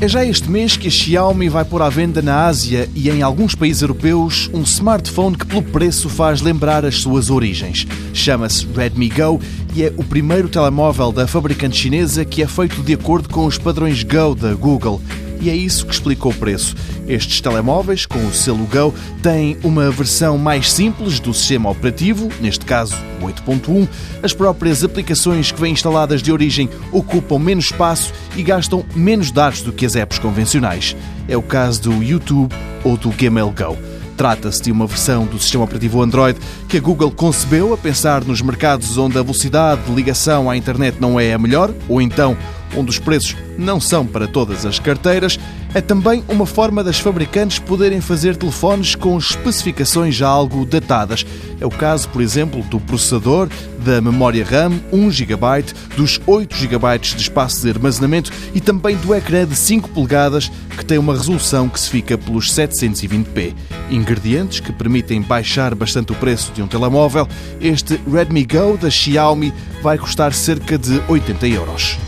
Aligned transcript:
É 0.00 0.08
já 0.08 0.24
este 0.24 0.50
mês 0.50 0.76
que 0.76 0.88
a 0.88 0.90
Xiaomi 0.90 1.48
vai 1.48 1.64
pôr 1.64 1.80
à 1.80 1.88
venda 1.88 2.20
na 2.20 2.46
Ásia 2.46 2.88
e 2.94 3.08
em 3.08 3.22
alguns 3.22 3.54
países 3.54 3.80
europeus 3.80 4.50
um 4.52 4.62
smartphone 4.62 5.36
que, 5.36 5.46
pelo 5.46 5.62
preço, 5.62 6.08
faz 6.08 6.40
lembrar 6.40 6.84
as 6.84 6.96
suas 6.96 7.30
origens. 7.30 7.86
Chama-se 8.12 8.66
Redmi 8.66 9.08
Go 9.08 9.40
e 9.74 9.84
é 9.84 9.92
o 9.96 10.04
primeiro 10.04 10.48
telemóvel 10.48 11.10
da 11.10 11.26
fabricante 11.26 11.76
chinesa 11.76 12.24
que 12.24 12.42
é 12.42 12.46
feito 12.46 12.82
de 12.82 12.94
acordo 12.94 13.28
com 13.28 13.46
os 13.46 13.56
padrões 13.56 14.02
Go 14.02 14.34
da 14.34 14.52
Google 14.54 15.00
e 15.40 15.50
é 15.50 15.54
isso 15.54 15.86
que 15.86 15.92
explica 15.92 16.28
o 16.28 16.34
preço. 16.34 16.74
Estes 17.06 17.40
telemóveis, 17.40 18.06
com 18.06 18.24
o 18.26 18.32
selo 18.32 18.66
Go, 18.66 18.94
têm 19.22 19.56
uma 19.62 19.90
versão 19.90 20.38
mais 20.38 20.72
simples 20.72 21.20
do 21.20 21.34
sistema 21.34 21.70
operativo, 21.70 22.28
neste 22.40 22.64
caso 22.64 22.96
o 23.20 23.26
8.1. 23.26 23.88
As 24.22 24.32
próprias 24.32 24.82
aplicações 24.82 25.52
que 25.52 25.60
vêm 25.60 25.72
instaladas 25.72 26.22
de 26.22 26.32
origem 26.32 26.68
ocupam 26.92 27.38
menos 27.38 27.66
espaço 27.66 28.12
e 28.36 28.42
gastam 28.42 28.84
menos 28.94 29.30
dados 29.30 29.62
do 29.62 29.72
que 29.72 29.84
as 29.84 29.96
apps 29.96 30.18
convencionais. 30.18 30.96
É 31.28 31.36
o 31.36 31.42
caso 31.42 31.82
do 31.82 32.02
YouTube 32.02 32.54
ou 32.82 32.96
do 32.96 33.10
Gmail 33.10 33.50
Go. 33.50 33.76
Trata-se 34.16 34.62
de 34.62 34.72
uma 34.72 34.86
versão 34.86 35.26
do 35.26 35.38
sistema 35.40 35.64
operativo 35.64 36.00
Android 36.00 36.38
que 36.68 36.76
a 36.76 36.80
Google 36.80 37.10
concebeu 37.10 37.74
a 37.74 37.76
pensar 37.76 38.24
nos 38.24 38.40
mercados 38.40 38.96
onde 38.96 39.18
a 39.18 39.22
velocidade 39.22 39.82
de 39.82 39.92
ligação 39.92 40.48
à 40.48 40.56
internet 40.56 40.98
não 41.00 41.18
é 41.18 41.32
a 41.34 41.38
melhor, 41.38 41.72
ou 41.88 42.00
então 42.00 42.36
onde 42.76 42.90
os 42.90 42.98
preços 42.98 43.36
não 43.58 43.80
são 43.80 44.06
para 44.06 44.26
todas 44.26 44.66
as 44.66 44.78
carteiras, 44.78 45.38
é 45.74 45.80
também 45.80 46.22
uma 46.28 46.46
forma 46.46 46.84
das 46.84 47.00
fabricantes 47.00 47.58
poderem 47.58 48.00
fazer 48.00 48.36
telefones 48.36 48.94
com 48.94 49.18
especificações 49.18 50.14
já 50.14 50.28
algo 50.28 50.64
datadas. 50.64 51.26
É 51.60 51.66
o 51.66 51.70
caso, 51.70 52.08
por 52.10 52.22
exemplo, 52.22 52.62
do 52.64 52.78
processador, 52.78 53.48
da 53.84 54.00
memória 54.00 54.44
RAM 54.44 54.80
1 54.92 55.10
GB, 55.10 55.36
dos 55.96 56.20
8 56.26 56.56
GB 56.56 56.98
de 56.98 57.22
espaço 57.22 57.62
de 57.62 57.70
armazenamento 57.70 58.32
e 58.54 58.60
também 58.60 58.96
do 58.96 59.12
ecrã 59.14 59.44
de 59.44 59.56
5 59.56 59.88
polegadas 59.90 60.50
que 60.76 60.84
tem 60.84 60.96
uma 60.96 61.14
resolução 61.14 61.68
que 61.68 61.80
se 61.80 61.90
fica 61.90 62.16
pelos 62.16 62.52
720p. 62.52 63.52
Ingredientes 63.90 64.60
que 64.60 64.72
permitem 64.72 65.20
baixar 65.20 65.74
bastante 65.74 66.12
o 66.12 66.14
preço 66.14 66.52
de 66.52 66.62
um 66.62 66.68
telemóvel. 66.68 67.26
Este 67.60 68.00
Redmi 68.10 68.44
Go 68.44 68.78
da 68.80 68.90
Xiaomi 68.90 69.52
vai 69.82 69.98
custar 69.98 70.32
cerca 70.32 70.78
de 70.78 71.02
80 71.08 71.48
euros. 71.48 71.98